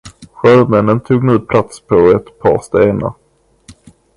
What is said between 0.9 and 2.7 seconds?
tog nu plats på ett par